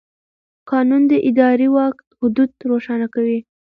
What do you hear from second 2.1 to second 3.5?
حدود روښانه کوي.